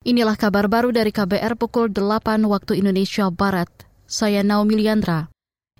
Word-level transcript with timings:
Inilah 0.00 0.32
kabar 0.32 0.64
baru 0.64 0.96
dari 0.96 1.12
KBR 1.12 1.60
pukul 1.60 1.92
8 1.92 2.48
waktu 2.48 2.80
Indonesia 2.80 3.28
Barat. 3.28 3.68
Saya 4.08 4.40
Naomi 4.40 4.80
Liandra. 4.80 5.28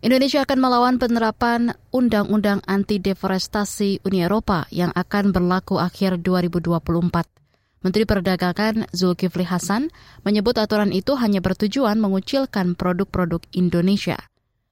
Indonesia 0.04 0.44
akan 0.44 0.60
melawan 0.60 1.00
penerapan 1.00 1.72
Undang-Undang 1.88 2.60
Anti 2.68 3.00
Deforestasi 3.00 4.04
Uni 4.04 4.20
Eropa 4.20 4.68
yang 4.68 4.92
akan 4.92 5.32
berlaku 5.32 5.80
akhir 5.80 6.20
2024. 6.20 7.80
Menteri 7.80 8.04
Perdagangan 8.04 8.92
Zulkifli 8.92 9.48
Hasan 9.48 9.88
menyebut 10.20 10.60
aturan 10.60 10.92
itu 10.92 11.16
hanya 11.16 11.40
bertujuan 11.40 11.96
mengucilkan 11.96 12.76
produk-produk 12.76 13.40
Indonesia. 13.56 14.20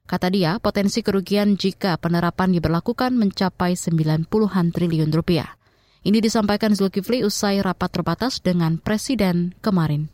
Kata 0.05 0.29
dia, 0.29 0.61
potensi 0.61 1.01
kerugian 1.01 1.57
jika 1.57 1.97
penerapan 1.97 2.53
diberlakukan 2.53 3.17
mencapai 3.17 3.81
90-an 3.81 4.77
triliun 4.77 5.09
rupiah. 5.09 5.58
Ini 6.09 6.25
disampaikan 6.25 6.73
Zulkifli 6.73 7.21
usai 7.21 7.61
rapat 7.61 7.93
terbatas 7.93 8.41
dengan 8.41 8.81
Presiden 8.81 9.53
kemarin. 9.61 10.09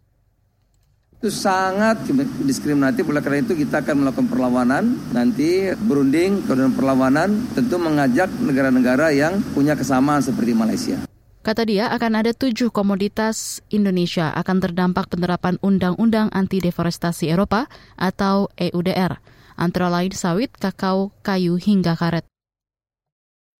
Itu 1.22 1.30
sangat 1.30 2.02
diskriminatif, 2.42 3.06
oleh 3.06 3.22
karena 3.22 3.46
itu 3.46 3.54
kita 3.54 3.86
akan 3.86 4.02
melakukan 4.02 4.26
perlawanan, 4.26 4.98
nanti 5.14 5.70
berunding, 5.78 6.42
kemudian 6.50 6.74
perlawanan, 6.74 7.46
tentu 7.54 7.78
mengajak 7.78 8.26
negara-negara 8.42 9.14
yang 9.14 9.38
punya 9.54 9.78
kesamaan 9.78 10.18
seperti 10.18 10.50
Malaysia. 10.50 10.98
Kata 11.46 11.62
dia, 11.62 11.86
akan 11.94 12.26
ada 12.26 12.34
tujuh 12.34 12.74
komoditas 12.74 13.62
Indonesia 13.70 14.34
akan 14.34 14.66
terdampak 14.66 15.06
penerapan 15.14 15.62
Undang-Undang 15.62 16.34
Anti 16.34 16.58
Deforestasi 16.58 17.30
Eropa 17.30 17.70
atau 17.94 18.50
EUDR, 18.58 19.22
antara 19.54 19.86
lain 19.94 20.10
sawit, 20.10 20.50
kakao, 20.58 21.14
kayu, 21.22 21.54
hingga 21.54 21.94
karet. 21.94 22.26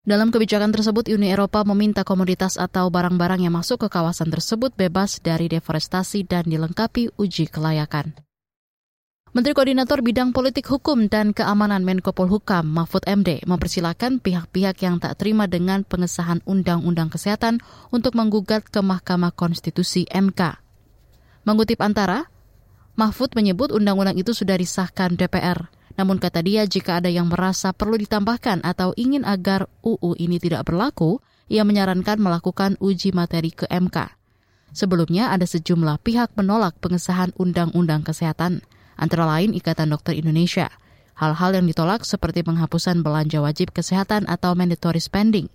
Dalam 0.05 0.29
kebijakan 0.29 0.69
tersebut, 0.69 1.09
Uni 1.09 1.33
Eropa 1.33 1.65
meminta 1.65 2.05
komoditas 2.05 2.61
atau 2.61 2.93
barang-barang 2.93 3.41
yang 3.49 3.57
masuk 3.57 3.81
ke 3.81 3.89
kawasan 3.89 4.29
tersebut 4.29 4.77
bebas 4.77 5.17
dari 5.25 5.49
deforestasi 5.49 6.29
dan 6.29 6.45
dilengkapi 6.45 7.17
uji 7.17 7.49
kelayakan. 7.49 8.13
Menteri 9.33 9.57
Koordinator 9.57 10.05
Bidang 10.05 10.37
Politik 10.37 10.69
Hukum 10.69 11.09
dan 11.09 11.33
Keamanan 11.33 11.89
Menko 11.89 12.13
Polhukam 12.13 12.69
Mahfud 12.69 13.01
MD 13.09 13.49
mempersilahkan 13.49 14.21
pihak-pihak 14.21 14.77
yang 14.85 15.01
tak 15.01 15.17
terima 15.17 15.49
dengan 15.49 15.89
pengesahan 15.89 16.45
Undang-Undang 16.45 17.09
Kesehatan 17.09 17.65
untuk 17.89 18.13
menggugat 18.13 18.69
ke 18.69 18.85
Mahkamah 18.85 19.33
Konstitusi 19.33 20.05
MK. 20.13 20.61
Mengutip 21.49 21.81
antara, 21.81 22.29
Mahfud 22.95 23.33
menyebut 23.33 23.73
undang-undang 23.73 24.21
itu 24.21 24.37
sudah 24.37 24.61
disahkan 24.61 25.17
DPR. 25.17 25.73
Namun 25.95 26.19
kata 26.19 26.43
dia 26.43 26.67
jika 26.67 26.99
ada 26.99 27.07
yang 27.07 27.31
merasa 27.31 27.71
perlu 27.71 27.95
ditambahkan 27.95 28.67
atau 28.67 28.91
ingin 28.99 29.23
agar 29.23 29.71
UU 29.87 30.19
ini 30.19 30.43
tidak 30.43 30.67
berlaku, 30.67 31.23
ia 31.47 31.63
menyarankan 31.63 32.19
melakukan 32.19 32.75
uji 32.83 33.15
materi 33.15 33.55
ke 33.55 33.71
MK. 33.71 34.11
Sebelumnya 34.75 35.31
ada 35.31 35.47
sejumlah 35.47 36.03
pihak 36.03 36.35
menolak 36.35 36.75
pengesahan 36.83 37.31
Undang-Undang 37.39 38.03
Kesehatan, 38.03 38.67
antara 38.99 39.23
lain 39.23 39.55
Ikatan 39.55 39.95
Dokter 39.95 40.19
Indonesia. 40.19 40.67
Hal-hal 41.15 41.55
yang 41.55 41.71
ditolak 41.71 42.03
seperti 42.03 42.43
penghapusan 42.43 43.07
belanja 43.07 43.39
wajib 43.39 43.71
kesehatan 43.71 44.27
atau 44.27 44.59
mandatory 44.59 44.99
spending. 44.99 45.47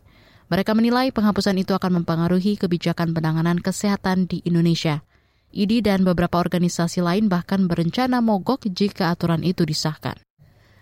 Mereka 0.48 0.72
menilai 0.72 1.12
penghapusan 1.12 1.60
itu 1.60 1.76
akan 1.76 2.00
mempengaruhi 2.00 2.56
kebijakan 2.56 3.12
penanganan 3.12 3.60
kesehatan 3.60 4.24
di 4.24 4.40
Indonesia. 4.48 5.04
IDI 5.52 5.84
dan 5.84 6.08
beberapa 6.08 6.40
organisasi 6.40 7.04
lain 7.04 7.28
bahkan 7.28 7.68
berencana 7.68 8.24
mogok 8.24 8.72
jika 8.72 9.12
aturan 9.12 9.44
itu 9.44 9.68
disahkan. 9.68 10.16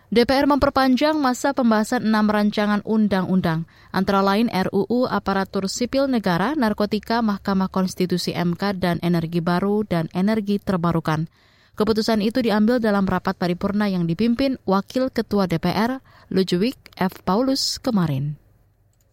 DPR 0.07 0.47
memperpanjang 0.47 1.19
masa 1.19 1.51
pembahasan 1.51 2.07
enam 2.07 2.31
rancangan 2.31 2.79
undang-undang, 2.87 3.67
antara 3.91 4.23
lain 4.23 4.47
RUU 4.47 5.03
Aparatur 5.03 5.67
Sipil 5.67 6.07
Negara, 6.07 6.55
Narkotika, 6.55 7.19
Mahkamah 7.19 7.67
Konstitusi 7.67 8.31
MK, 8.31 8.79
dan 8.79 9.03
Energi 9.03 9.43
Baru 9.43 9.83
dan 9.83 10.07
Energi 10.15 10.63
Terbarukan. 10.63 11.27
Keputusan 11.75 12.23
itu 12.23 12.39
diambil 12.39 12.79
dalam 12.79 13.03
rapat 13.03 13.35
paripurna 13.35 13.91
yang 13.91 14.07
dipimpin 14.07 14.55
Wakil 14.63 15.11
Ketua 15.11 15.43
DPR, 15.43 15.99
Ludwig 16.31 16.79
F. 16.95 17.19
Paulus, 17.27 17.75
kemarin. 17.75 18.39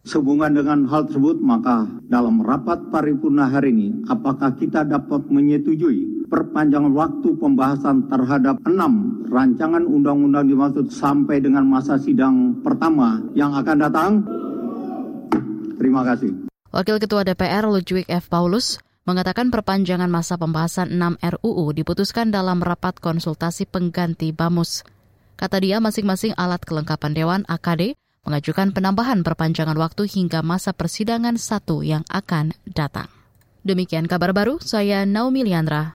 Sehubungan 0.07 0.55
dengan 0.55 0.87
hal 0.87 1.11
tersebut, 1.11 1.43
maka 1.43 1.91
dalam 2.07 2.39
rapat 2.39 2.87
paripurna 2.87 3.51
hari 3.51 3.75
ini, 3.75 4.07
apakah 4.07 4.55
kita 4.55 4.87
dapat 4.87 5.27
menyetujui 5.27 6.14
perpanjangan 6.27 6.91
waktu 6.91 7.29
pembahasan 7.37 8.09
terhadap 8.09 8.57
enam 8.65 9.23
rancangan 9.29 9.85
undang-undang 9.85 10.49
dimaksud 10.49 10.89
sampai 10.89 11.39
dengan 11.39 11.65
masa 11.65 11.95
sidang 12.01 12.59
pertama 12.65 13.21
yang 13.37 13.53
akan 13.53 13.77
datang? 13.77 14.11
Terima 15.77 16.01
kasih. 16.01 16.49
Wakil 16.73 16.97
Ketua 16.99 17.23
DPR 17.23 17.69
Ludwig 17.69 18.09
F. 18.09 18.27
Paulus 18.27 18.81
mengatakan 19.05 19.53
perpanjangan 19.53 20.09
masa 20.09 20.35
pembahasan 20.35 20.97
6 20.97 21.21
RUU 21.21 21.71
diputuskan 21.77 22.33
dalam 22.33 22.59
rapat 22.59 22.97
konsultasi 22.97 23.69
pengganti 23.69 24.33
BAMUS. 24.33 24.81
Kata 25.37 25.61
dia, 25.61 25.77
masing-masing 25.77 26.33
alat 26.35 26.65
kelengkapan 26.65 27.13
Dewan 27.13 27.41
AKD 27.45 27.93
mengajukan 28.25 28.73
penambahan 28.73 29.21
perpanjangan 29.21 29.77
waktu 29.77 30.09
hingga 30.09 30.41
masa 30.41 30.73
persidangan 30.73 31.37
satu 31.37 31.85
yang 31.85 32.01
akan 32.09 32.57
datang. 32.65 33.05
Demikian 33.61 34.09
kabar 34.09 34.33
baru, 34.33 34.57
saya 34.57 35.05
Naomi 35.05 35.45
Liandra. 35.45 35.93